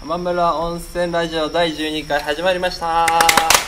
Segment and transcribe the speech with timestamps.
[0.00, 3.59] 浜村温泉ラジオ第12回始まりました。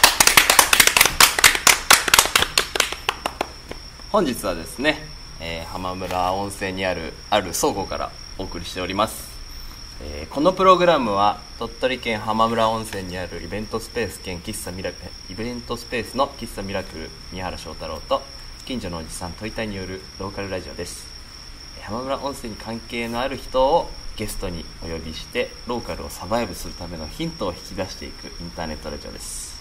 [4.12, 4.98] 本日はですね、
[5.40, 9.32] えー浜村温泉にあるある倉庫からお送りしております、
[10.02, 14.96] えーこのプログラムは鳥取県浜村温泉にあるイベントスペース兼喫茶ミラク
[15.30, 18.20] イベントスペースの喫茶ミラクル宮原翔太郎と
[18.66, 21.06] 近所のおじさんトイタによるローカルラジオです。
[21.80, 23.88] 浜村温泉に関係のある人を
[24.18, 29.58] ゲストにお呼びしてローカルをサバイブするためのヒントを引き出していくインターネットラジオです。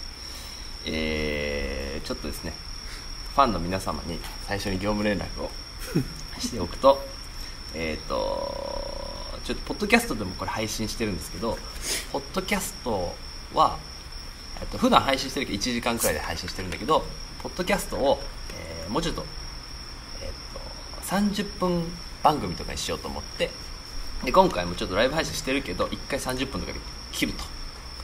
[0.84, 2.52] えー、ちょっとですね
[3.34, 5.50] ファンの皆様に最初に業務連絡を
[6.38, 7.04] しておくと
[7.74, 11.58] えっとちょっとポッドキャストでもこれ配信してるんですけど
[12.12, 13.14] ポッドキャスト
[13.54, 13.78] は
[14.60, 17.04] えっと普段配信してるけど1時間くらいで配信してるんだけど
[17.42, 18.22] ポッドキャストを、
[18.54, 19.24] えーもうちょっと
[20.20, 21.84] えっと30分
[22.22, 23.50] 番組とかにしようと思って
[24.24, 26.78] で今回もちょっとライブ配信してるけど1回30分とかで
[27.12, 27.44] 切ると。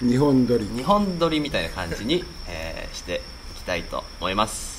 [0.01, 0.69] 日本撮り。
[0.75, 3.23] 日本撮りみたいな感じに、えーして
[3.57, 4.78] いきたいと思います、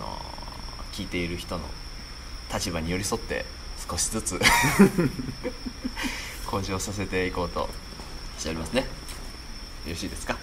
[0.00, 0.32] のー
[0.92, 1.64] 聞いている人の
[2.52, 3.46] 立場に寄り添って
[3.88, 4.38] 少しずつ
[6.46, 7.68] 向上させていこうと
[8.38, 8.82] しておりますね。
[8.82, 8.86] よ
[9.88, 10.36] ろしいですか？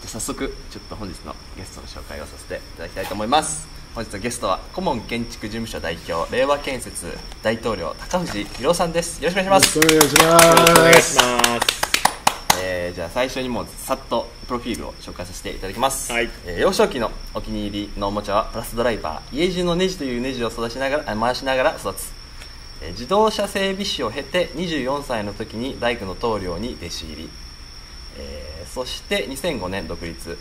[0.00, 3.66] じゃあ早速ちょっと本日のゲストの紹介をさせていただきたいと思います。
[3.94, 9.20] 本日のゲストは顧問建築事務所代表令和建設大統領高藤博夫さんです。
[9.22, 9.78] よろしくお願いします。
[9.78, 11.22] よろしくお願いしお願いますしま
[11.60, 11.66] す。
[12.60, 16.28] えーじゃあ最初にもうさっとプロフィールを紹介させていただきます、はい。
[16.44, 22.12] えー幼少期のお気に入りのおもちゃはプラスドライバー家中のネジというネジを育ちながらあ回しながら育つ、
[22.82, 27.30] えー自動車整備士を経て24歳の時に大工の棟梁に弟子入り、
[28.18, 30.36] えーそして2005年独立。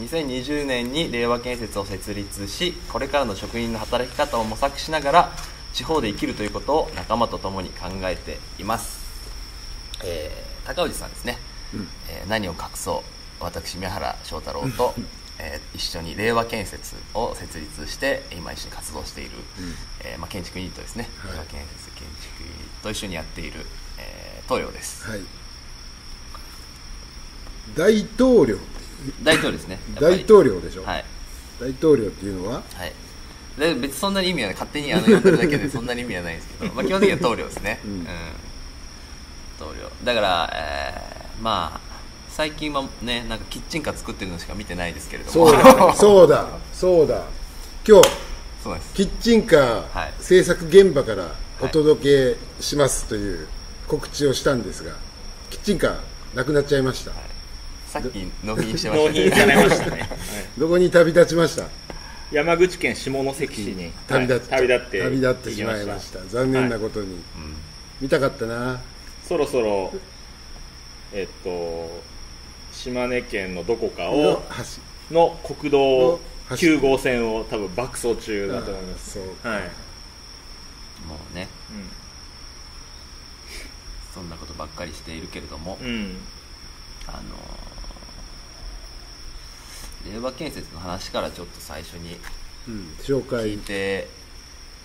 [0.00, 5.32] 2020年に令和建設を設立しこれからの職人の働き方を模索しながら
[5.74, 9.00] 地方で生きるということを仲間と共に考えています。
[10.02, 11.36] えー高氏さんですね、
[12.08, 13.19] えー何を隠そう？
[13.40, 14.94] 私宮原翔太郎と、
[15.38, 19.30] えー一緒に令和建設を設立して今一緒に活動している、
[20.00, 21.32] えーまあ、建築ユニットですね、はい。
[21.32, 22.06] 令和建設建
[22.36, 23.64] 築ユニットと一緒にやっている、
[23.98, 25.20] えー、棟梁です、はい。
[27.74, 28.58] 大統領。
[29.22, 29.78] 大統領ですね。
[29.98, 31.04] 大統領でしょ、はい。
[31.58, 32.62] 大統領っていうのは？
[32.74, 32.92] はい。
[33.58, 34.54] で別にそんなに意味はない。
[34.56, 37.80] 勝手にあの呼んでるだけでそんなに意味はないんですけど、まあ、基本的には棟梁ですね。
[37.82, 38.06] うん。
[39.58, 41.89] 棟梁だから、えーまあ
[42.40, 45.46] 最近はねなんかキッチンカー作ってるのしか見てないですけれども。
[45.50, 46.48] そうだ そうだ。
[46.72, 47.24] そうだ。
[47.86, 48.08] 今日
[48.64, 48.94] そうです。
[48.94, 52.02] キッチンカはいー制作現場からお届
[52.32, 53.46] けしますという
[53.88, 54.92] 告知をしたんですが
[55.50, 55.96] キッチンカー
[56.34, 57.12] なくなっちゃいました。
[57.88, 59.08] さっき納品してました。
[59.10, 60.00] 納品されましたね。
[60.00, 60.10] はい。
[60.56, 61.64] どこに旅立ちました？
[62.32, 63.92] 山口県下関市に。
[64.08, 64.66] 旅立っはい。
[64.66, 66.20] 旅立って旅立ってしまいました。
[66.30, 67.18] 残念なことに、
[68.00, 68.80] 見たかったな。
[69.28, 69.92] そろそろ
[71.12, 72.00] えっと
[72.82, 74.42] 島根県のどこかのを
[75.10, 79.12] 橋の国道走る9号線を多分爆走中だと思います。
[79.12, 79.62] そうはい。
[81.06, 81.48] もうね
[84.14, 85.86] そんなことばっかりしているけれども、うん。
[85.86, 86.16] うん。
[87.06, 87.20] あのー
[90.10, 92.16] 令和建設の話からちょっと最初に
[93.02, 94.08] 聞介いて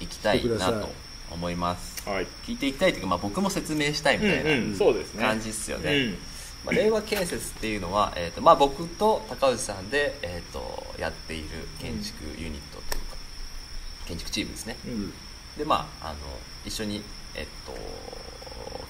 [0.01, 0.89] いきたいなと
[1.31, 2.27] 思いますはい。
[2.45, 5.23] 聞いていきたいというか、まあ、僕も説明したいみたいな、うんうん、そうですね。
[5.23, 6.17] 感じっすよねうん。
[6.65, 11.47] まあ、令和建設っていうのは、えーとまあ、僕と高内さんで、えー、とやっている
[11.79, 13.15] 建築ユニットというか、
[14.07, 15.13] 建築チームですね、うん。
[15.57, 16.17] でまああの
[16.65, 17.03] 一緒に、
[17.35, 17.73] えっと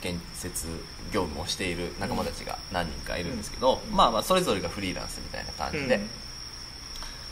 [0.01, 0.67] 建設
[1.11, 6.09] 業務をしている仲間たちが何人かいるんですけど、まあまあそれぞれがフリーランスみたいな感じで、うん。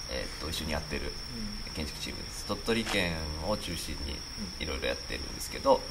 [0.09, 1.11] えっと一緒にやってる
[1.75, 2.45] 建築チームです。
[2.45, 3.13] 鳥取県
[3.47, 4.15] を中心に
[4.59, 5.81] いろいろやってるんですけど、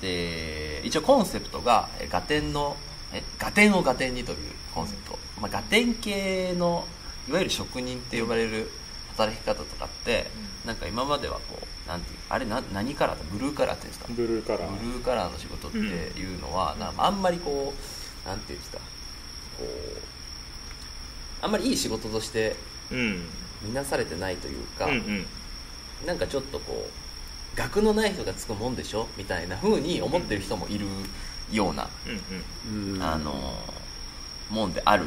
[0.00, 2.76] で一応コンセプトがえガテンの
[3.12, 4.38] えガテンをガテンにという
[4.74, 6.86] コンセプト、まあ、ガテン系の
[7.28, 8.70] いわゆる職人って呼ばれる
[9.10, 10.26] 働き方とかって、
[10.64, 13.24] なんか今まではこうなんていうあれな何カラーだ？
[13.30, 14.12] ブルーカラーっていうんですか？
[14.12, 14.76] ブルーカラー。
[14.76, 17.74] ブルーカラーの仕事っていうのは、なんかあんまりこ
[18.24, 18.78] うなんていうんですか？
[19.58, 19.66] こう
[21.44, 22.56] あんまりいい仕事として
[22.90, 23.24] うん。
[23.62, 25.26] 見なされてないというか、うんうん。
[26.04, 26.88] なんかちょっとこ
[27.54, 29.06] う学のない人がつくもんでしょ？
[29.16, 30.86] みたいな風に思ってる人もいる
[31.52, 32.94] ような、うんうん。
[32.96, 33.54] うんあの
[34.50, 35.04] もんである。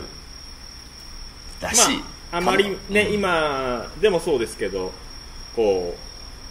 [1.61, 2.03] らしい、ま
[2.33, 4.91] あ、あまりね、今でもそうですけど
[5.55, 5.95] こ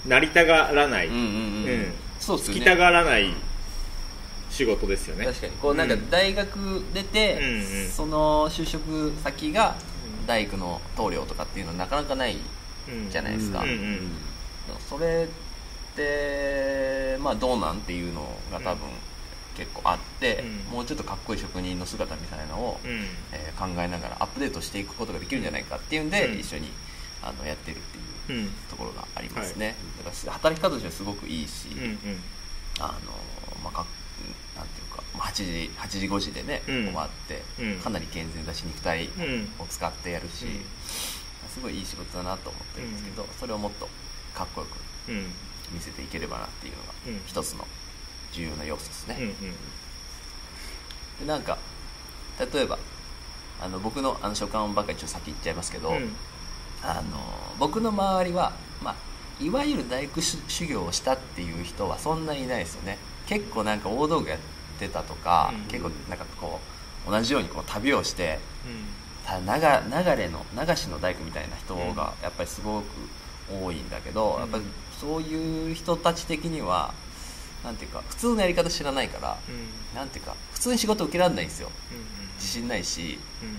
[0.06, 1.92] うなりたがらない、うんうんうん、うん。
[2.18, 2.60] そうっすよね。
[2.60, 3.34] つきたがらない
[4.50, 5.26] 仕事ですよね。
[5.26, 5.52] 確かに。
[5.52, 7.88] こうなんか大学出て、うんうん。
[7.88, 9.76] その就職先が
[10.26, 12.36] 大工の棟梁とかっていうのはなかなかない
[12.88, 13.10] うん。
[13.10, 14.10] じゃないですか、うんうん
[14.88, 18.88] それってまあどうなんっていうのが多分
[19.56, 20.74] 結構あって、うん。
[20.74, 22.90] もうちょっとかっこいい職人の姿みたいなのを、うん。
[23.32, 26.38] えー考えながらアップデートしていくことができるんじゃないかっていうんで、うん。
[26.40, 26.68] 一緒に
[27.22, 27.80] あのやってるっ
[28.26, 28.48] ていううん。
[28.68, 31.98] ところがありますね、だから働き方としてはすごくいいし、うんうん。
[32.80, 33.12] あの
[33.62, 33.86] まあか
[34.56, 36.84] なんていうかまあ8時8時5時でね、うん。
[36.86, 37.74] 終わって、うん。
[37.80, 39.48] かなり健全だし肉体うん。
[39.60, 40.60] を使ってやるし、うん。
[41.48, 43.88] すごいいい仕事だなと思ってるんですけど、それをもっと
[44.34, 45.26] かっこよくうん。
[45.72, 47.20] 見せていければなっていうのがうん。
[47.26, 47.64] 一つの
[48.34, 49.34] 重要な要素ですね、うんうん。
[51.20, 51.56] でなんか
[52.52, 52.78] 例えば
[53.62, 56.14] あの僕のあの所感ばっかりちょっと先言っちゃいますけど、うん。
[56.82, 57.02] あの
[57.58, 58.52] 僕の周りは、
[58.82, 58.94] まあ、
[59.42, 62.98] いわゆる大工修修行をしたっていう人はそんなにいないですよね。
[63.26, 64.38] 結構なんか大道具やっ
[64.78, 65.60] てたとか、うん。
[65.68, 66.60] 結構なんかこ
[67.06, 72.84] う同じようにこう旅をしてうた流流れの流しの大工みたいな人がやっぱりすごく
[73.50, 74.40] 多いんだけど、うん。
[74.40, 74.64] やっぱり
[75.00, 76.92] そういう人たち的には
[77.64, 79.96] なんていうか普通のやり方知らないから、ん。
[79.96, 81.70] なんていうか普通に仕事受けられないんですよ。
[81.92, 83.54] うん自信ないしうん。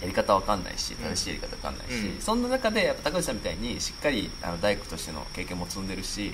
[0.00, 2.20] やり方わかんないし正しいやり方わかんないし、うん。
[2.20, 6.32] そんな中でやっぱ高橋さんみたいにしっかりあの大工としての経験も積んでるし、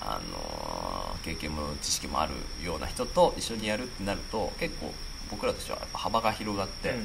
[0.00, 4.92] あの経験も知識もあるような人と一緒にやるってなると結構
[5.30, 7.04] 僕らとしてはやっぱ幅が広がって、うんうん。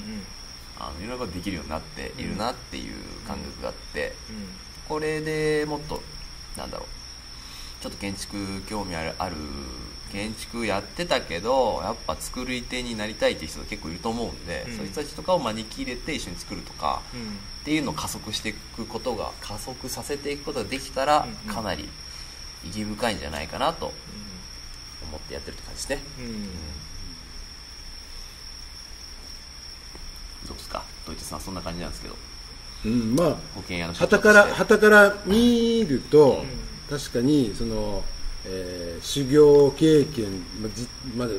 [0.80, 2.94] あのいろんなことできるようになっているなっていう
[3.27, 4.48] 感覚があって、うん。
[4.88, 6.01] これでもっと
[6.57, 6.88] なんだろう
[7.81, 9.36] ちょっと建築興味あるある
[10.12, 14.75] 建築やってたけどやっぱ作り手になりたいっていう人が結構いると思うんで、うん。
[14.75, 17.22] そういう人たちとかを招き入れて一緒に作るとかうん。
[17.22, 17.24] っ
[17.63, 21.56] ていうのを加速していくことが加速させていくことができたら、うんうん。
[21.56, 21.89] かなり
[22.63, 23.94] 意義深いんじゃないかなと
[25.07, 26.25] 思ってやってるって感じですね、うん。
[26.25, 26.44] うん。
[30.48, 30.84] どうですか？
[31.06, 32.16] ドイツさんそんな感じなんですけど。
[32.84, 34.57] うん、まあ保険屋の社長旗からとして。
[34.57, 36.44] 旗から見ると、
[36.92, 38.04] 確かにその、
[38.46, 40.26] えー修行経験、
[40.62, 41.32] まあじまだ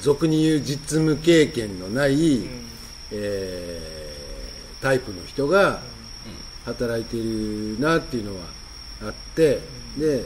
[0.00, 2.48] 俗に言う実務経験のない、
[3.10, 5.82] えータイプの人が
[6.64, 8.46] 働いているなっていうのは
[9.02, 9.60] あって、
[9.98, 10.24] で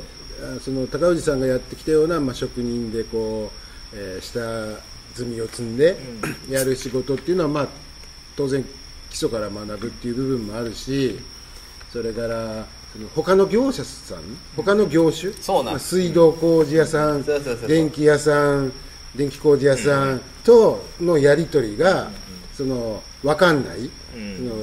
[0.57, 3.51] あその高氏さんがやってきたような、まあ、職人でこ
[3.93, 4.81] う、えー下
[5.15, 5.97] 積みを積んで、
[6.51, 7.69] やる仕事っていうのは、まあ、
[8.37, 8.65] 当然
[9.11, 11.19] 基礎から学ぶっていう部分もあるし
[11.93, 12.67] それから
[13.15, 14.19] 他の業者さん
[14.57, 17.25] 他の業種、そうなんまあ水道工事屋さん
[17.67, 18.73] 電気屋さん
[19.17, 22.11] 電気工事屋さんとのやり取りが、
[22.53, 23.91] その分かんない、ん。
[24.37, 24.55] その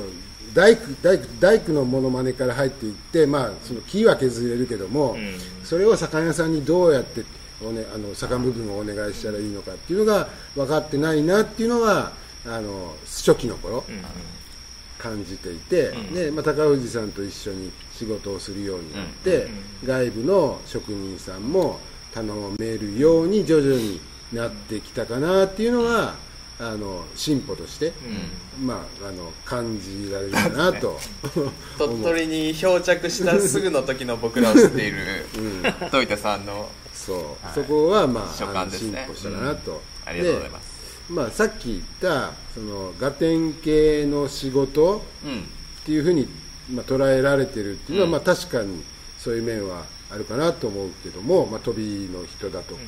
[0.53, 5.19] 大工大工大工のモノマネから入っていって、まあ、その木は削れるけども、ん。
[5.63, 7.23] それを魚屋さんにどうやって
[7.63, 12.11] お、ね、あの坂部分をお願いしたらいいのかっていうのが分かってないなっていうのは
[12.45, 13.83] あの初期の頃、
[15.01, 19.47] 感じていて、でまあ、高氏さんと一緒に仕事をするようになって、
[19.83, 21.79] 外部の職人さんも
[22.13, 22.25] 頼
[22.59, 23.99] めるように徐々に
[24.33, 26.15] なってきたかなっていうのが
[26.59, 27.91] あの進歩として、
[28.63, 30.99] まあ、あの感じられるかなと
[31.79, 35.25] 鳥取に漂着したすぐの時の僕らを知っている
[35.91, 37.55] トイタさんのそう、はい。
[37.55, 40.65] そこは、まあ、進歩したかなと、ありがとうございます。
[40.65, 40.70] で
[41.13, 45.39] まあ、さっき言ったそのガテン系の仕事うん。
[45.81, 46.27] っていうふうに、
[46.71, 48.11] まあ、捉えられてるっていうのは、うん。
[48.11, 48.83] まあ、確かに
[49.17, 52.81] そういう面はあるかなと思うけども、まあ、飛びの人だとか、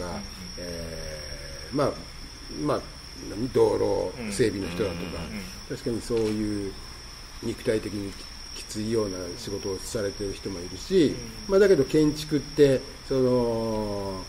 [0.57, 1.91] えーまあ
[2.63, 2.81] まあ
[3.29, 3.49] 何？
[3.49, 5.01] 道路整備の人だとか、
[5.69, 6.73] 確かにそういう
[7.41, 8.11] 肉体的に
[8.53, 11.15] ききついような仕事をされてる人もいるし、
[11.47, 14.21] まあ、だけど建築ってその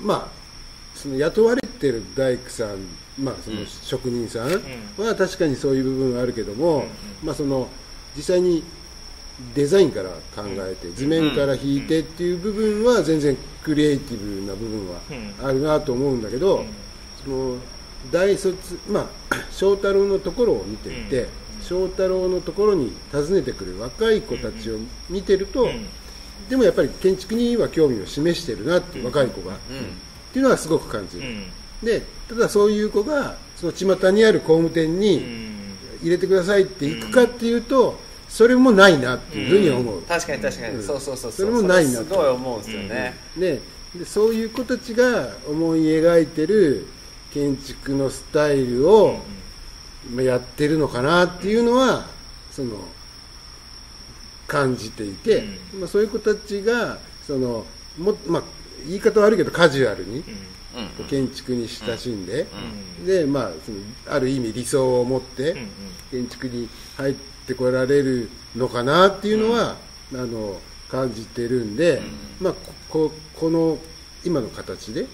[0.00, 0.28] まあ
[0.94, 2.78] その雇われてる大工さん、
[3.22, 4.50] まあ、その職人さん
[5.02, 6.84] は確かにそういう部分はあるけども、
[7.22, 7.68] まあ、その
[8.16, 8.62] 実際に
[9.54, 15.00] デザインから考えて図面から引いてっていう部分は全然クリエイティブな部分は
[15.44, 16.64] あるなと思うんだけど、
[17.24, 17.56] その
[18.10, 19.06] 大卒、まあ、
[19.52, 21.28] 翔太郎のところを見ていて、
[21.62, 24.78] 翔太郎のところに訪ねてくる若い子たちを
[25.10, 25.68] 見てると、
[26.48, 29.58] でもやっぱり建築には興味を示してるなって、若い子が、っ
[30.32, 31.26] ていうのはすごく感じる、
[31.82, 35.24] でただそういう子がその巷にある工務店に
[36.02, 40.82] 入れてくださいって行くかっていうと、それもないなっていうふうに思う、確かに確かに、うん。
[40.82, 43.60] そうそうそうそれもないなすごい思うんですよね、ね、
[43.96, 46.86] でそういう子たちが思い描いてる
[47.32, 49.18] 建築のスタイルを、
[50.12, 52.06] まあやってるのかなっていうのは
[52.52, 52.76] その
[54.46, 55.44] 感じていて、
[55.78, 57.66] まあ、そういう子たちがその
[57.98, 58.42] も、まあ、
[58.86, 60.24] 言い方悪いけどカジュアルにうん
[61.08, 62.46] 建築に親しんで、
[63.00, 65.68] うんでまあ、そのある意味理想を持ってうん
[66.10, 67.14] 建築に入っ
[67.46, 69.76] てこられるのかなっていうのは、
[70.12, 70.60] あの
[70.90, 72.00] 感じてるんで、
[72.40, 73.78] まあ、こここの
[74.24, 75.06] 今の形で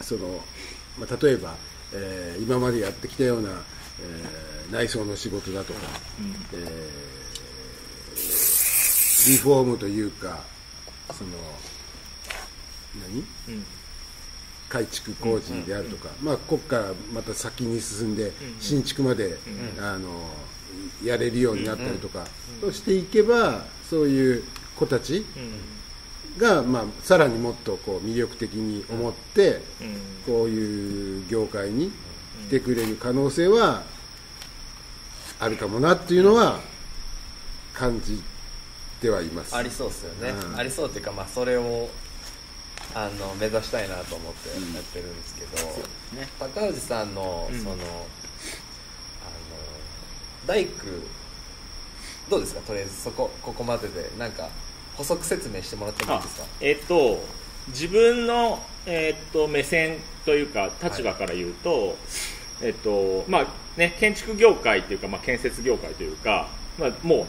[0.00, 0.40] その、
[0.98, 1.54] まあ、例えば、
[1.92, 5.80] えー今までやってきたような、えー内装の仕事だとか、
[6.54, 10.40] えーリフォームというか
[11.12, 11.30] その
[13.46, 13.54] 何？
[13.54, 13.64] うん
[14.72, 19.36] 改築工事であるとか、まあ、ここからまた先に進んで新築まで、
[19.78, 20.08] あの
[21.04, 22.24] やれるようになったりとか、
[22.62, 25.26] としていけばそういう子たち
[26.38, 29.60] が、まあ、さらにもっとこう魅力的に思って、
[30.24, 31.92] こういう業界に
[32.48, 33.82] 来てくれる可能性は
[35.38, 36.60] あるかもなっていうのは
[37.74, 38.22] 感じ
[39.02, 39.54] てはいます。
[39.54, 40.56] ありそうですよね、うん。
[40.56, 41.90] ありそうっていうか、まあ、それを
[42.94, 46.28] あの目指したいなと思ってやってるんですけど、ね。
[46.38, 47.58] 高氏さんのうん。
[47.58, 47.78] その、あの
[50.46, 50.86] 大工
[52.28, 52.60] どうですか？
[52.60, 54.10] とりあえずそこここまでで。
[54.18, 54.48] なんか
[54.96, 56.46] 補足説明してもらってもいいあですか？
[56.60, 57.24] えっと
[57.68, 61.96] 自分の、えっと目線というか立場から言うと、
[62.60, 63.46] えっとまあ
[63.76, 66.48] ね建築業界というか、まあ、建設業界というか、
[66.78, 67.26] まあ、も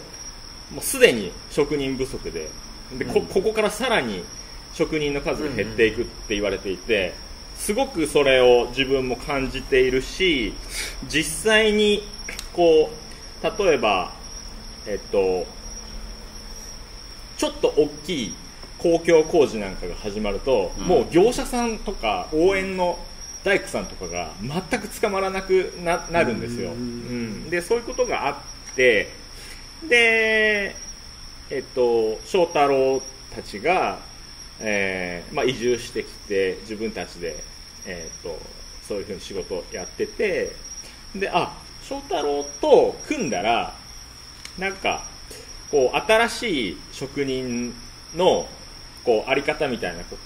[0.71, 2.49] うもうすでに職人不足で
[2.97, 4.23] でこここからさらに
[4.73, 7.13] 職人の数が減っていくって言われていて、
[7.57, 10.53] すごくそれを自分も感じているし
[11.07, 12.03] 実際に
[12.51, 12.89] こ
[13.41, 14.11] う例えば
[14.87, 15.45] えっと
[17.37, 18.35] ちょっと大きい
[18.79, 22.99] 公共工事なんかが始まると、もう業者さんとか応援の
[23.43, 27.49] 大工さんとかが全く捕まらなくななるんですよ、うん。
[27.49, 28.35] でそういうことがあっ
[28.75, 29.09] て
[29.87, 30.75] で
[31.49, 33.01] えっと翔太郎
[33.33, 33.99] たちが、
[34.59, 37.43] えーまあ、移住してきて自分たちで、
[37.85, 38.39] えっと
[38.87, 40.51] そういうふうに仕事をやってて
[41.15, 43.73] であ翔太郎と組んだら
[44.57, 45.03] なんか
[45.71, 47.73] こう新しい職人
[48.15, 48.47] の
[49.03, 50.17] こうあり方みたいなこ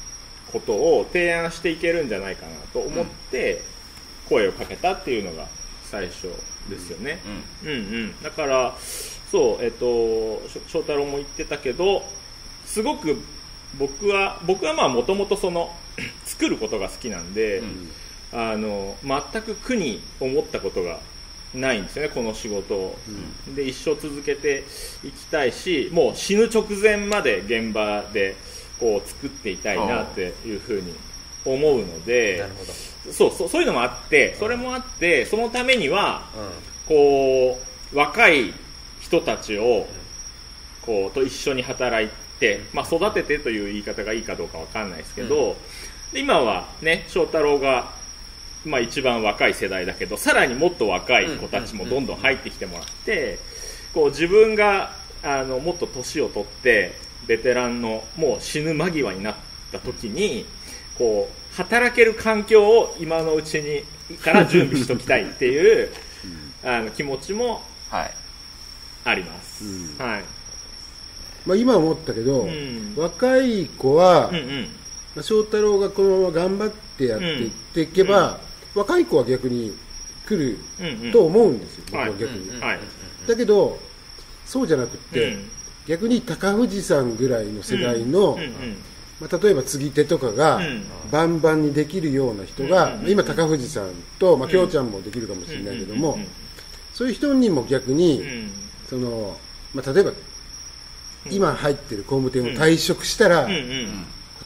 [0.52, 3.62] ことを提案していけるんじゃないかなと思って
[4.30, 5.48] 声をかけたっていうのが
[5.84, 6.30] 最初
[6.70, 7.20] ですよね、
[7.64, 8.76] うんうん、だから
[9.32, 12.04] そうえっ、としょ翔太郎も言ってたけど
[12.66, 13.22] すごく
[13.78, 15.74] 僕は僕はまあもともとその
[16.26, 17.64] 作ることが好きなんで、
[18.32, 21.00] あの全く苦に思ったことが
[21.54, 22.98] ないんですよねこの仕事を、
[23.56, 24.64] で一生続けて
[25.04, 28.36] いきたいしもう死ぬ直前まで現場で
[28.80, 30.94] こう作っていたいなっていうふうに
[31.46, 32.46] 思うので
[33.12, 36.28] そうそうそういうのもあってそれもあってそのためには
[36.86, 37.60] うこ
[37.94, 38.54] う若い
[39.00, 39.88] 人たちを
[40.82, 42.27] こうと一緒に働いて、
[42.74, 45.56] まあ、育ててという言い方がいいかどうかわかんないですけど、
[46.12, 47.92] で今はね翔太郎が、
[48.66, 53.40] まあ、一番若い世代だけどさらにもっと若い子たちもどんどん入ってきてもらって
[53.94, 56.94] こう自分があのもっと年を取って
[57.28, 59.36] ベテランのもう死ぬ間際になっ
[59.72, 60.46] た時に
[60.98, 63.84] こう働ける環境を今のうちに
[64.18, 65.92] から準備しておきたいっていう
[66.64, 68.14] あの気持ちもんはい。
[69.04, 69.98] あります、うん。
[69.98, 70.24] はい、
[71.48, 72.94] まあ、今思ったけど、うん。
[72.98, 74.62] 若い子は、うんうん。
[75.16, 78.40] まあ翔太郎がこのまま頑張ってやっていっていけば、
[78.76, 79.74] 若い子は逆に
[80.28, 81.12] 来るうんうん。
[81.12, 82.10] と思うんですよ、僕はい。
[82.10, 82.80] は逆に、はい。
[83.28, 83.80] だけど
[84.46, 85.50] そうじゃなくって、うん。
[85.88, 88.50] 逆に高藤さんぐらいの世代の、うんうん
[89.22, 90.84] まあ、例えば継ぎ手とかが、うん。
[91.10, 96.28] バンバンにできるような人が、うん今高藤さんと、まあ、京ちゃんもできるかもしれないけども、うんうん。
[96.94, 98.52] そういう人にも逆に、うん。
[98.90, 99.38] その
[99.74, 100.12] まあ、例えば、
[101.32, 103.58] 今入ってる工務店を退職したら、こんっ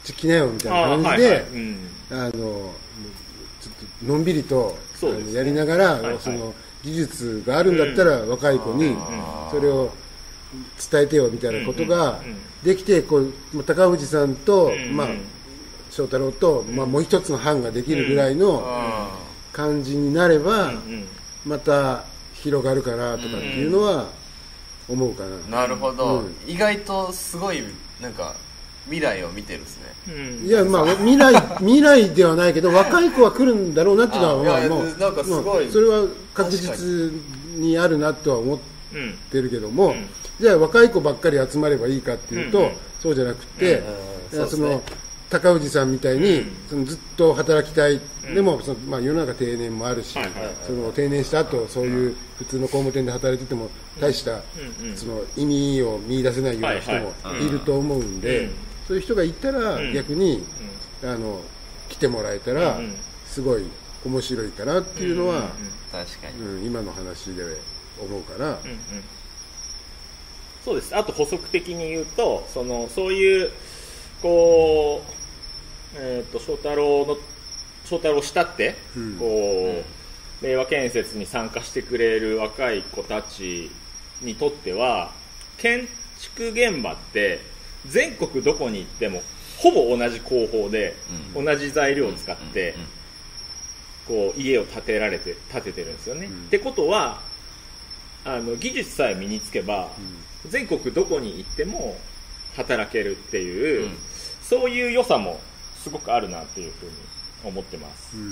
[0.04, 1.46] ち来なよみたいな感じで、
[2.12, 2.74] あのちょっ
[4.00, 4.82] とのんびりと、ね。
[5.04, 6.20] あのやりながら、はいはい。
[6.20, 8.96] その技術があるんだったら、若い子に
[9.52, 9.92] それを
[10.92, 12.20] 伝えてよみたいなことが
[12.64, 15.08] できてこうまあ高藤さんと、うんまあ、
[15.90, 19.10] 翔太郎と、まあ、もう一つの班ができるぐらいの
[19.54, 21.06] 感じになれば、うん。
[21.46, 22.04] また
[22.36, 24.08] 広がるかなとかっていうのは
[24.90, 25.62] 思うかな。
[25.62, 26.36] なるほど、うん。
[26.48, 27.64] 意外とすごい
[28.02, 28.36] なんか
[28.86, 29.84] 未来を見てるですね。
[30.08, 30.48] うん。
[30.48, 35.66] いやまあ未来未来ではないけど若い子は来るんだろうなっていうのはあいやまあもうなんかすごい。
[35.66, 37.12] まあそれは確実
[37.56, 38.60] にあるなとは思っ
[39.32, 40.08] てるけども、うん。
[40.40, 42.72] じゃあ若い子ばっかり集まればいいかっていうと、うんうん。
[43.02, 44.82] そうじゃなくて、うんいやその
[45.32, 46.52] 高氏さんみたいに、うん。
[46.70, 48.36] そのずっと働きたい、うん。
[48.36, 50.54] でもその、まあ、世の中定年もあるし、はいはいはい。
[50.68, 53.70] その定年した後そういう普通の工務店で働いてても
[54.00, 54.34] 大した、
[54.82, 54.98] うんうん。
[54.98, 58.52] その意味を見出せないような人もはいると思うんで、うん。
[58.88, 59.94] そういう人がいたら、うん。
[59.94, 60.44] 逆に
[61.04, 61.40] あの
[61.88, 62.80] 来てもらえたら、
[63.26, 63.64] すごい
[64.06, 65.50] 面白いかなっていうのは、
[65.92, 67.44] 確かに、うん今の話で
[68.02, 68.58] 思うから、うんうん。
[70.66, 70.94] そうです。
[70.94, 73.52] あと補足的に言うとそのそういう
[74.22, 75.21] こう、
[75.95, 77.17] えー、と翔太郎の
[77.86, 79.17] 翔太郎を慕って、うん。
[79.17, 79.83] こ
[80.41, 83.69] う令和建設に参加してくれる若い子たち
[84.21, 85.12] にとっては
[85.57, 85.88] 建
[86.19, 87.39] 築現場って
[87.88, 89.21] 全国どこに行っても
[89.57, 90.95] ほぼ同じ工法で、
[91.36, 91.45] うん。
[91.45, 92.81] 同じ材料を使って、うん。
[92.81, 94.31] うん。
[94.31, 96.45] こう家を建てられて建ててるんですよね、うん。
[96.45, 97.21] ってことは
[98.24, 99.89] あの技術さえ身につけば、
[100.48, 101.98] 全国どこに行っても
[102.55, 103.98] 働けるっていう、うん。
[104.43, 105.39] そういう良さも
[105.82, 106.92] すごくあるなっていうふうに
[107.44, 108.24] 思ってます、うん。
[108.24, 108.26] う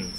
[0.00, 0.12] ん。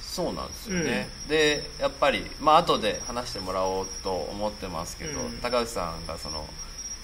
[0.00, 5.38] そうなんですよね、でやっぱりまあ後で話してもらおうと思ってますけど、うん。
[5.38, 6.46] 高橋さんがその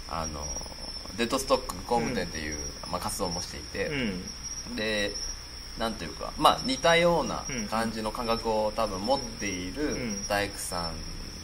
[0.08, 0.46] あの
[1.16, 2.56] デッドストック工務店っていう、
[2.90, 3.86] まあ、活動もしていて、
[4.68, 4.76] うん。
[4.76, 5.12] で
[5.78, 10.26] なんていうか、まあ、似たようなうん感じの感覚を多分持っているん。
[10.28, 10.94] 大工さん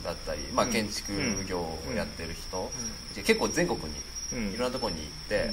[0.04, 0.72] だったり、まあ、うん。
[0.72, 1.12] 建築
[1.48, 2.70] 業をやってる人、
[3.14, 3.88] 結構全国に
[4.32, 4.52] うん。
[4.52, 5.52] いろんなところに行って、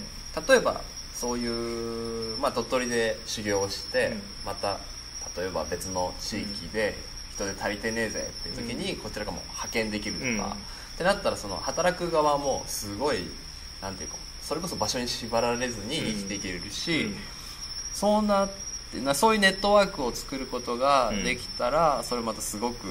[0.52, 0.82] 例えば
[1.14, 4.22] そういう、まあ、鳥取で修行をして、うん。
[4.46, 4.80] また
[5.38, 6.96] 例えば別の地域で
[7.34, 10.36] 人で足りてねえぜっていう時にこちらがもう派遣できるとか、うん。
[10.36, 10.38] っ
[10.98, 13.24] てなったらその働く側もすごい
[13.82, 17.16] なんていうかそれこそ場所に縛られずに生きていけるし、うん。
[17.94, 18.50] そうなっ
[18.92, 22.86] てなそういうネットワークを作ることができたら、それまたすごく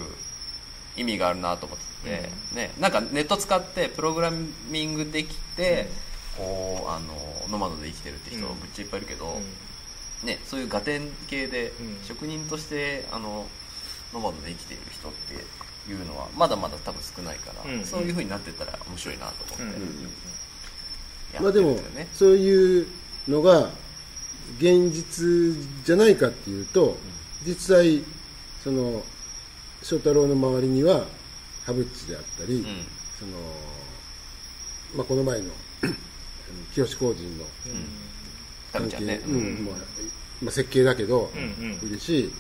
[0.96, 4.32] 意味があるなと思ってて、ね、なんかネット使ってプログラ
[4.68, 5.88] ミングできて、
[6.36, 7.14] こうあの
[7.50, 8.60] ノマドで生きてるって人うん。
[8.60, 9.38] めっちゃいっぱいいるけど、
[10.22, 10.28] うん。
[10.28, 11.98] ね、そういうガテン系でうん。
[12.04, 13.46] 職人としてあの
[14.12, 15.34] ノマドで生きている人って
[15.90, 17.84] いうのはまだまだ多分少ないから、うん。
[17.84, 19.82] そういう風になってったら面白いなと思って、うん。
[21.34, 21.78] やまあでも。
[22.14, 22.86] そういう
[23.28, 23.70] のが
[24.58, 26.96] 現実じゃないかっていうと
[27.46, 28.02] 実際
[28.64, 29.04] その
[29.82, 31.04] 翔太郎の周りには
[31.64, 32.86] ハブッチであったり、うん。
[33.18, 33.32] その
[34.96, 35.44] まあ、この前の
[36.74, 37.44] 清志工人の
[38.72, 39.06] タミちゃん。
[39.06, 39.64] ね、うん。
[39.66, 39.74] まあ
[40.42, 41.42] まあ、設計だけど、うん
[41.82, 41.88] うん。
[41.88, 42.32] いるし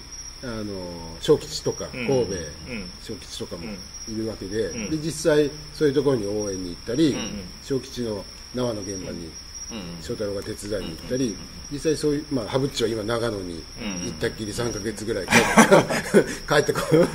[0.42, 0.72] あの
[1.20, 2.06] 小吉とかうん。
[2.06, 2.90] 神戸、うん。
[3.02, 3.64] 小吉とかも
[4.08, 4.90] いるわけで,、うん。
[4.90, 7.30] で実際そういうところに応援に行ったり、うん
[7.62, 9.30] 小吉の縄の現場に
[9.70, 11.36] うん翔太郎が手伝いに行ったり、
[11.70, 17.08] 実際そういう、まあ、ハブッチは今長野にうん行ったっきり3ヶ月ぐらい帰って こね。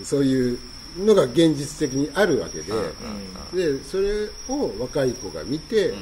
[0.00, 0.58] う そういう
[0.98, 3.78] のが現実的にあるわけで、うん。
[3.78, 5.94] でそれを若い子が見て、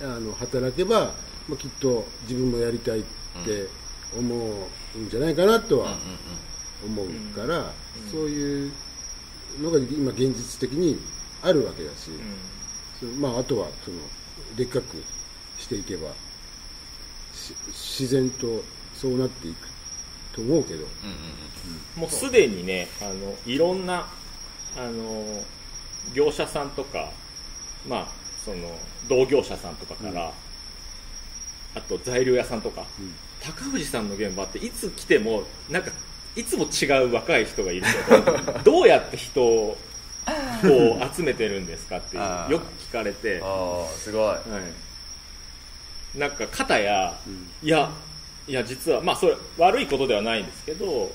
[0.00, 1.12] あの働けば、
[1.48, 3.02] まあ、きっと自分もやりたいっ
[3.44, 3.66] て
[4.16, 4.34] 思
[4.96, 5.96] うんじゃないかなとは
[6.84, 7.72] 思うから、
[8.10, 8.72] そういう
[9.60, 10.98] のが今現実的に
[11.42, 12.10] あるわけだし、
[13.18, 13.96] まあ、あとはその
[14.56, 15.02] でっかく
[15.58, 16.08] していけば
[17.32, 18.62] し自然と
[18.94, 19.68] そうなっていく
[20.34, 20.86] と思うけど、
[21.96, 24.06] もうすでにねあのいろんな
[24.76, 25.42] あの
[26.14, 27.10] 業者さんとか、
[27.86, 28.06] まあ、
[28.44, 28.56] その
[29.08, 30.32] 同業者さんとかから、
[31.74, 33.14] あと材料屋さんとか、うん。
[33.40, 35.90] 高藤さんの現場っていつ来てもなんか
[36.36, 39.78] いつも違う若い人がいるけど どうやって人を
[40.60, 42.22] こう集めてるんですかってよ
[42.60, 44.22] く聞かれて、ああすごい。
[44.22, 44.40] は
[46.14, 47.48] い、なんか肩や、うん。
[47.62, 47.90] いや
[48.46, 51.12] いや実はまあそれ悪いことではないんですけど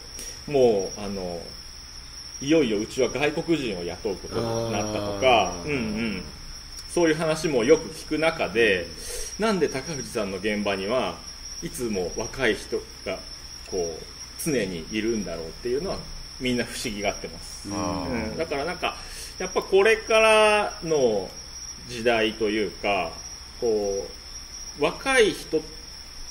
[0.47, 1.41] もうあの
[2.41, 6.23] いよいようちは外国人を雇うことになったとかうんうん、
[6.89, 8.87] そういう話もよく聞く中で
[9.39, 11.15] なんで高藤さんの現場には
[11.63, 13.19] いつも若い人が
[13.71, 14.03] こう
[14.43, 15.97] 常にいるんだろうっていうのは
[16.39, 18.95] みんな不思議がってます、うん、だからなんか
[19.39, 21.29] やっぱこれからの
[21.87, 23.11] 時代というか
[23.61, 24.07] こ
[24.79, 25.61] う若い人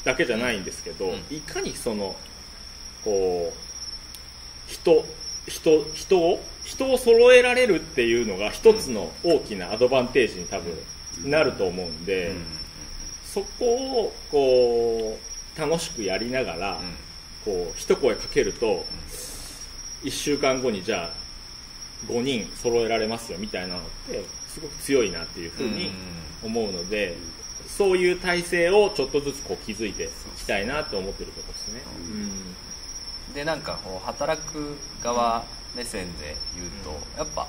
[0.05, 1.37] だけじゃないんですけど、うん。
[1.37, 2.15] いかにその
[3.05, 5.05] こう人
[5.47, 10.75] 人人を人を揃えられるっていうのが一つの大きなアドバンテージに多分
[11.31, 12.45] なると思うんで、うん。
[13.27, 15.19] そこをこ
[15.57, 16.81] う楽しくやりながら、
[17.45, 18.87] こう一声かけると、
[20.05, 21.11] 1週間後にじゃ
[22.09, 25.91] あ5人揃えられますよみたいなのってすごく強いなっていうふうに
[26.45, 27.17] 思うので、
[27.67, 31.83] そういう体制をちょっとずつこう築いていきたいなと思ってるところですね。
[33.35, 35.45] でなんかこう働く側
[35.75, 37.49] 目線で言うと、やっぱ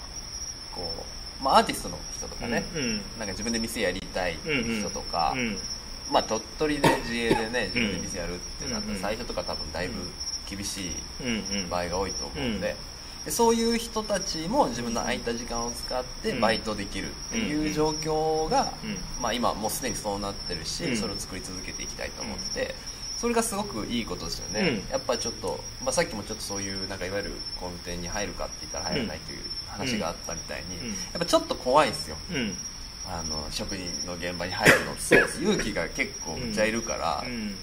[0.74, 2.92] こうまあ、アーティストの人とかね、うんうん。
[2.94, 5.58] なんか自分で店やりたい人とか、うん
[6.12, 9.02] まあ、鳥取で自営でね自分で店やるってなったうんうん。
[9.02, 9.94] ら最初とか多分だいぶ
[10.50, 11.24] 厳しいう
[11.56, 12.76] んうん場合が多いと思うんで,、
[13.26, 16.40] でそういう人たちも自分の空いた時間を使ってうん。
[16.40, 20.98] バイトできるっていう状況が、うんまあ、今もうすでにそうなってるし、うん。
[20.98, 22.76] それを作り続けていきたいと思ってて、
[23.18, 24.92] それがすごくいいことですよね、うん。
[24.92, 30.88] やっぱちょっと、まあ、さっきもちょっとそういうなんかいわゆるコンテに入るかって言ったら入らないという話があったみたいに、うん。
[30.90, 32.18] やっぱちょっと怖いですよ。
[32.32, 32.58] うん。
[33.08, 35.16] あの職人の現場に入るのって。
[35.42, 37.56] 勇気が結構めっちゃいるから、うん。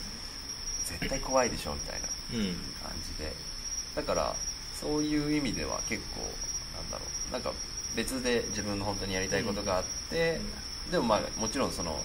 [0.85, 2.47] 絶対怖いでしょみたいなうん。
[2.83, 3.33] 感じで。
[3.95, 4.35] だから
[4.81, 6.21] そういう意味では結構
[6.81, 7.33] なんだろう。
[7.33, 7.53] なんか
[7.95, 10.41] 別で自分の本当にやりたいことがあって、
[10.91, 12.03] でもまあもちろんその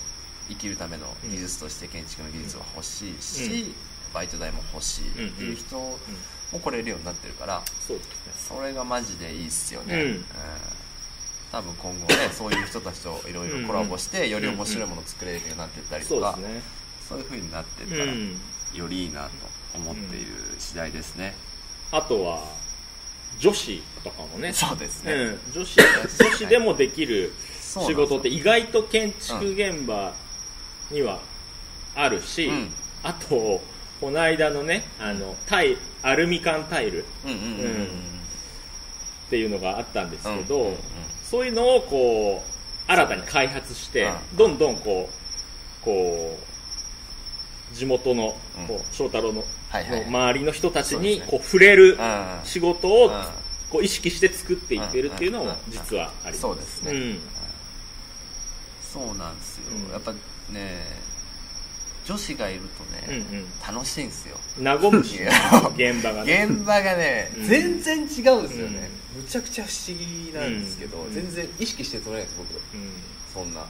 [0.49, 3.73] 生きるための技術として建築の技術は欲しいし、
[4.13, 5.97] バイト代も欲しいっていう人も
[6.61, 7.61] 来れるようになってるから
[8.35, 10.25] それがマジでいいっすよね、うん。
[11.51, 16.61] 多分今後ねそういう人たちといろいろコラボしてより面白いものを作れるようになっていったりとか、そうですね。
[17.09, 18.37] そういう風になっていったらうん。
[18.73, 19.29] よりいいなと
[19.75, 20.27] 思っている
[20.59, 21.33] 次第ですね、
[21.91, 22.43] あとは
[23.39, 24.51] 女子とかもね。
[24.51, 25.15] そうですね、う
[25.49, 30.13] ん、女子女子でもできる仕事って意外と建築現場
[30.91, 31.19] には
[31.95, 32.73] あるし、うん。
[33.03, 33.61] あと
[33.99, 37.03] この間のねあのタイアルミ缶タイル。
[39.27, 40.77] っていうのがあったんですけど、うんうんうん
[41.27, 42.41] そういうのをこ
[42.87, 44.37] う新たに開発して、うん。
[44.37, 46.39] どんどんこうこ
[47.73, 48.67] う地元のうん。
[48.67, 49.43] こう翔太郎の,、
[50.07, 52.39] 周りの人たちにこう触れるうん。
[52.45, 53.25] 仕事をうん。
[53.69, 56.39] こう意識して作っていってるっていうのも実はあります。
[56.39, 57.19] そうですね、うん。
[58.81, 59.91] そうなんですよ、うん。
[59.91, 60.13] やっぱ
[60.49, 61.07] ね
[62.07, 63.75] 女子がいるとね、うんうん。
[63.75, 64.37] 楽しいんですよ。
[64.63, 65.19] 和むし
[65.75, 66.45] 現場がね。
[66.45, 67.45] 現場がね、うん。
[67.45, 68.21] 全然違うんです
[68.61, 71.13] よね、むちゃくちゃ不思議なんですけど、うん。
[71.13, 72.55] 全然意識して撮れないです僕。
[72.55, 72.91] うん。
[73.33, 73.67] そんな。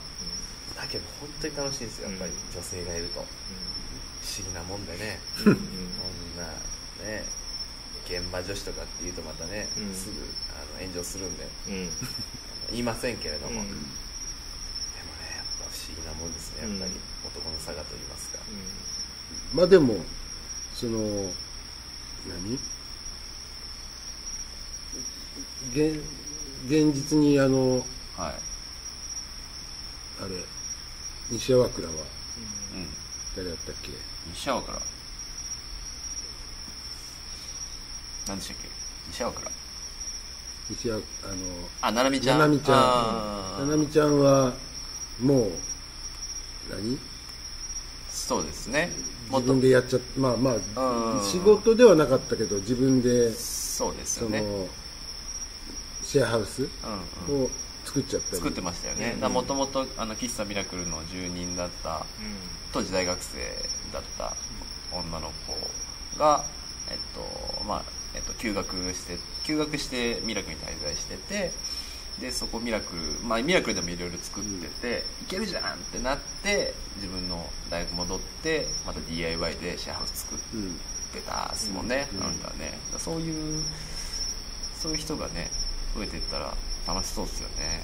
[0.76, 2.38] だけど本当に楽しいんですよやっぱり、うん。
[2.54, 3.14] 女性がいると。
[3.18, 5.18] 不思議なもんでね。
[5.44, 5.56] うんうん。
[5.58, 6.46] こんな
[7.10, 7.24] ね
[8.06, 9.92] 現場女子とかって言うとまたね、うん。
[9.92, 10.12] すぐ
[10.54, 11.48] あの炎上するんで。
[11.70, 11.90] うん。
[12.70, 13.74] 言いませんけれども、うんでも
[15.18, 16.98] ねやっぱ不思議なもんですねやっぱり、うん。
[17.28, 18.38] 男の差がと言いますか、
[19.52, 19.96] まあでも
[20.74, 20.98] その
[22.26, 22.58] 何？
[25.72, 26.00] 現
[26.66, 27.84] 現実にあの
[28.16, 28.34] はい、
[30.22, 30.44] あれ
[31.30, 31.96] 西粟倉はう
[32.78, 32.88] ん、
[33.36, 33.90] 誰だったっけ？
[34.32, 34.78] 西粟倉。
[38.28, 38.68] 何でしたっけ？
[39.08, 39.50] 西粟倉。
[40.70, 41.34] 西粟あの
[41.82, 42.38] あななみちゃん。
[42.38, 43.68] ななみちゃん。
[43.68, 44.52] ななみちゃんは
[45.20, 45.52] もう
[46.70, 46.98] 何？
[48.10, 48.90] そうですね。
[49.30, 50.60] も自分でやっちゃっまあまうん。
[51.18, 54.42] あ仕事ではなかったけど自分でそうですよね、
[56.02, 56.62] シェアハウス
[57.28, 57.50] うんうん、を
[57.84, 58.36] 作っちゃったり。
[58.38, 59.14] 作ってましたよね。
[59.28, 62.06] もともと喫茶ミラクルの住人だった
[62.72, 63.38] 当時大学生
[63.92, 64.34] だった
[64.90, 66.44] 女の子が、
[66.90, 67.82] えっとまあ
[68.14, 71.52] えっと、休学して休学してミラクルに滞在してて
[72.20, 80.80] でそこミラクル、まあ、ミラクルでもいろいろ作ってて、いけるじゃんってなって自分の大学戻ってまた DIY でシェアハウス作っうん
[81.12, 82.20] てたですもんね、うん。
[82.20, 82.78] なんかね。
[82.98, 83.62] そういう
[84.80, 85.50] そういう人がね
[85.94, 86.54] 増えていったら
[86.86, 87.82] 楽しそうですよね。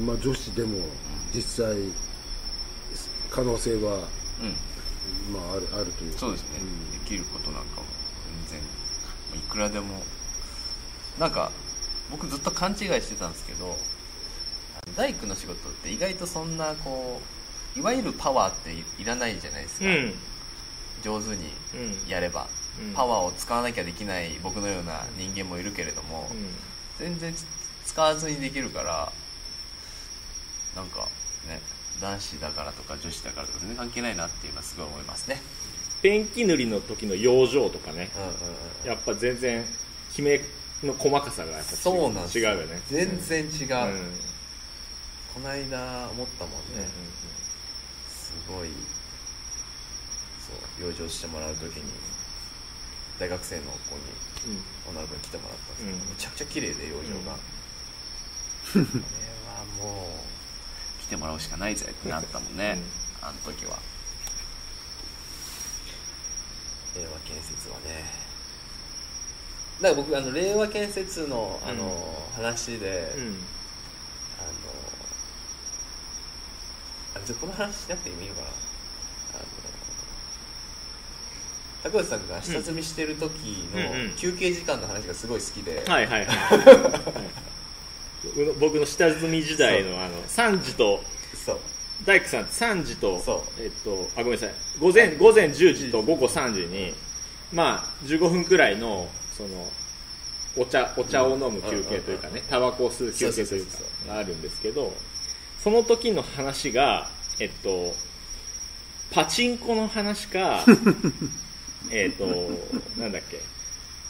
[0.00, 0.78] まあ女子でも
[1.34, 1.76] 実際
[3.30, 3.98] 可能性は
[4.40, 5.32] うん。
[5.32, 6.18] まああるあるというか。
[6.18, 7.04] そうですね、うん。
[7.04, 7.86] できることなんかも
[8.48, 9.40] 全然。
[9.40, 10.02] いくらでも。
[11.18, 11.50] なんか
[12.10, 13.76] 僕ずっと勘違いしてたんですけど
[14.96, 17.20] 大工の仕事って意外とそんなこ
[17.76, 20.14] ういわゆるパワーっていいらないじゃないですか、うん。
[21.02, 22.10] 上手にうん。
[22.10, 22.48] やれば、
[22.80, 22.94] うん。
[22.94, 26.48] パワーを使わなきゃできない僕のような人間もいるけれども、うん。
[26.98, 27.44] 全然つ
[27.86, 29.12] 使わずにできるから
[30.76, 31.08] なんか
[31.48, 31.60] ね
[32.00, 35.40] 男子だからとか女子だからとか全然関係ないなっていうのはすごい思いますね。
[36.02, 38.10] ペンキ塗りの時の養生とかね。
[38.16, 39.64] うんうんうんやっぱ全然
[40.12, 40.40] きめ
[40.82, 42.66] の細かさがやっぱ違そうなん違うよ。
[42.66, 44.00] ね全然違う、うん。
[44.00, 44.10] うん
[45.34, 46.88] この間思ったもんね、
[48.10, 48.70] すごい
[50.42, 50.50] そ
[50.84, 51.82] う養生してもらう時に
[53.20, 53.94] 大学生の子
[54.48, 54.64] にうん。
[54.90, 55.98] 女の子に来てもらったんですけど、うん。
[56.10, 57.36] めちゃくちゃ綺麗で養生が、
[58.76, 58.86] うん。
[58.86, 59.02] これ
[59.84, 60.08] はも
[60.98, 62.82] う来てもらうしかないぜってなったもんね、
[63.20, 63.78] あの時は。
[66.96, 68.10] 令和建設はね
[69.80, 73.22] だから僕あの令和建設のあの、話で、うん。
[74.38, 74.42] あ
[77.16, 78.46] のあこの話しなくていいのかな。
[78.48, 79.38] あ
[81.90, 84.08] の高橋さんが下積みしてる時うんうんうん。
[84.08, 86.58] の休憩時間の話がすごい好きで、はいはいはい。
[88.58, 91.02] 僕の下積み時代のあの3時と
[91.44, 91.60] そう。
[92.04, 93.62] 大工さんって3時とそう。
[93.62, 94.54] えっとあごめんなさい。
[94.80, 96.94] 午前午前10時と午後3時に
[97.52, 99.48] まあ15分くらいのその
[100.56, 104.92] お茶お茶を飲む休憩というかねタバコを吸う休憩というかがあるんですけど
[105.62, 107.94] その時の話がえっと
[109.12, 110.64] パチンコの話か
[111.90, 112.26] えっと
[113.00, 113.38] なんだっけ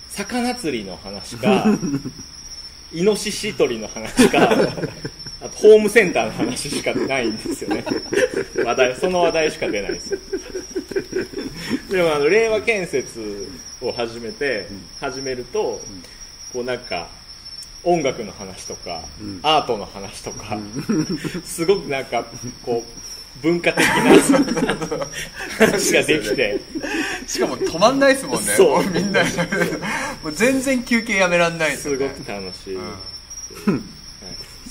[0.08, 1.66] 魚釣りの話か
[2.90, 4.50] イノシシ取りの話か
[5.40, 7.84] あとホームセンターの話しかないんですよね。
[8.64, 10.14] 話題その話題しか出ないんです。
[10.14, 10.18] よ
[11.90, 13.48] でもあの令和建設
[13.80, 14.66] を始めて、
[15.00, 15.80] 始めると、
[16.52, 17.08] こうなんか
[17.84, 19.02] 音楽の話とか、
[19.42, 20.58] アートの話とか、
[21.44, 22.24] すごくなんか
[22.64, 23.94] こう文化的な
[25.66, 26.60] 話ができて。
[27.26, 28.54] しかも止まんないですもんね。
[28.56, 28.82] そう。
[28.82, 29.22] もみんな。
[29.22, 31.96] もう全然休憩やめらんないですね。
[31.96, 32.80] ごく楽しい、う
[33.70, 33.88] ん。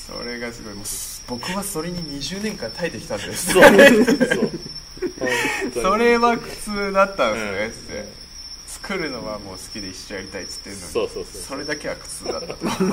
[0.06, 0.74] それがすごい。
[0.74, 0.86] もう
[1.28, 3.54] 僕はそれに20年間耐えてきたんです。
[3.54, 3.64] そう。
[5.74, 7.72] それは苦痛だったんですね、うん。
[7.72, 8.27] つって
[8.82, 12.48] 作るのはもう好きで一緒やりたいっつってんのにそうそうそうそれだけは苦痛だった。
[12.48, 12.88] と それが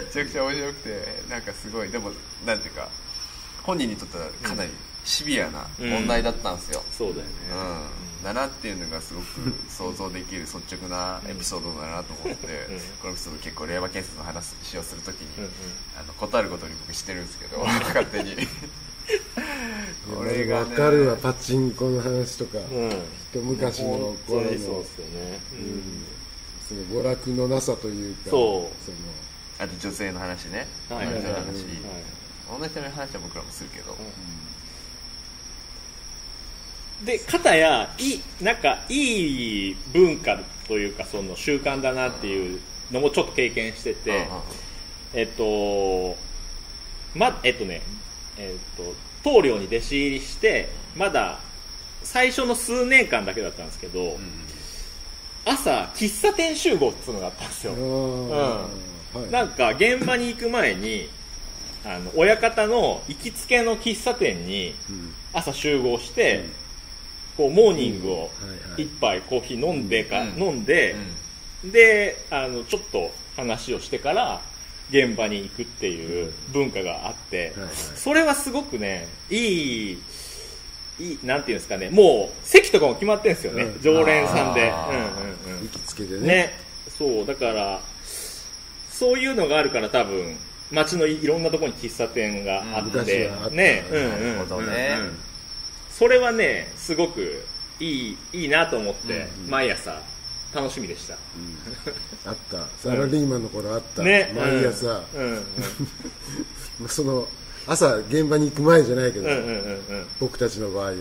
[0.00, 2.12] めちゃくちゃ面白くてなんかすごいでも
[2.44, 2.88] なんていうか
[3.62, 4.70] 本人にとってはかなり
[5.04, 7.32] シビアな問題だったんですよ、そうだよね、
[8.18, 9.26] うん、だなっていうのがすごく
[9.68, 12.80] 想像できる率直なエピソードだなと思って、うん。
[13.00, 15.50] このエピソード結構令和建設の話をするときに、うんうん。
[15.98, 18.36] あの断ることに僕してるんですけど 勝手に
[20.14, 22.90] これが、ね、分かるわパチンコの話とか、うん。
[23.32, 24.50] 一昔の頃の。
[24.50, 25.40] にそうですよね、
[26.68, 28.30] その娯楽のなさというか。
[28.30, 28.84] そう。
[28.84, 28.96] その。
[29.58, 31.06] あと女性の話ね、はい。
[31.06, 31.46] 女性の話、はい。
[32.58, 33.96] 女性の話は僕らもするけど、
[37.04, 44.26] で片やいいなんかいい文化というかその習慣だなっていうのもちょっと経験してて、
[45.14, 46.16] えっと
[47.14, 47.82] まえっとね
[48.36, 48.94] えっと
[49.28, 51.38] 棟梁に弟子入りしてまだ
[52.02, 54.18] 最初の数年間だけだったんですけど、うん
[55.44, 61.08] 朝喫茶店集合っていうのがあったんですよ、あーはいなんか現場に行く前に
[61.86, 64.74] あの親方の行きつけの喫茶店に
[65.32, 66.44] 朝集合して、
[67.38, 68.24] こうモーニングをはい
[68.72, 70.96] はい一杯コーヒー飲んでか、飲んで、
[71.64, 74.42] であのちょっと話をしてから
[74.90, 77.74] 現場に行くっていう文化があって、はいはい。
[77.74, 80.02] それはすごくねいい
[80.98, 83.82] いいなんていうんですかねもう席とかも決まってるんですよね、うん。
[83.82, 85.62] 常連さんで、うんうんうん。
[85.62, 86.26] 行きつけでね。
[86.26, 86.52] ね、
[86.98, 87.80] そう、だから、
[88.90, 90.36] そういうのがあるから多分、
[90.72, 93.50] 街のいろんなところに喫茶店があうんって、昔はあった。
[93.50, 94.38] ね、なうんうん。
[94.38, 94.96] るほどね。
[94.98, 95.18] うんうん
[95.90, 97.44] それはね、すごく
[97.80, 99.50] いい、いいなと思って、うん。
[99.50, 100.00] 毎朝、
[100.60, 101.14] 楽しみでした。
[102.26, 102.66] あった。
[102.78, 105.02] サラリーマンの頃あった、ね、毎朝、
[106.88, 107.28] その
[107.66, 109.28] 朝現場に行く前じゃないけど。
[110.18, 110.96] 僕たちの場合は。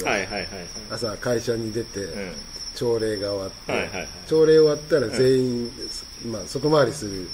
[0.91, 2.33] 朝会社に出て、うん、
[2.75, 5.71] 朝礼が終わって、朝礼終わったら全員、
[6.31, 7.27] まあ、外回りする。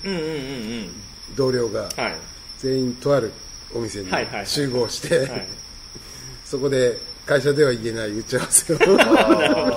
[1.36, 2.16] 同僚がはい。
[2.60, 3.32] 全員とある
[3.74, 4.10] お店に
[4.46, 5.48] 集合して、はい。
[6.46, 9.06] そこで会社では言えない打ち合わせを あーなる
[9.56, 9.70] ほ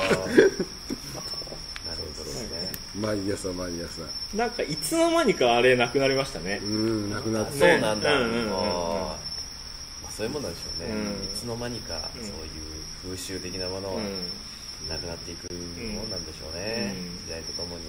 [2.18, 4.02] どですね毎朝毎朝。
[4.36, 6.60] なんか、いつの間にかあれなくなりましたね。
[6.62, 6.66] う。
[6.66, 8.42] んなくなって、そうなんだ、うんうんうん。
[8.42, 11.24] うんまあ、そういうもんなんでしょうね、うん。
[11.24, 12.32] いつの間にかそういう
[13.04, 14.30] 風習的なものはうん。
[14.88, 17.26] なくなっていくもんなんでしょうね、うん。
[17.26, 17.82] 時代とともに、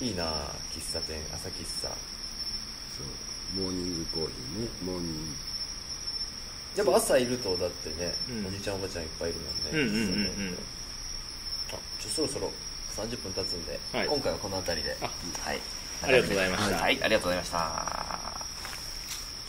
[0.00, 1.20] うん、いいなあ喫茶店。
[1.32, 1.88] 朝喫茶。
[1.88, 3.04] そ
[3.58, 3.60] う。
[3.60, 4.68] モーニングコーヒーね。
[4.84, 5.18] モーニング。
[6.76, 8.46] やっぱ朝いるとだってね、うん。
[8.46, 9.40] おじちゃんおばちゃんいっぱいいる
[9.72, 10.22] うんうんうんもん。
[10.24, 10.58] ね、うん。
[11.76, 12.52] あちょそろそろ
[12.96, 14.06] 30分経つんで、はい。
[14.06, 14.96] 今回はこの辺りで。
[15.00, 15.06] あ。
[15.06, 15.60] はい。
[16.02, 16.76] ありがとうございました。
[16.76, 17.02] はい。
[17.02, 18.29] ありがとうございました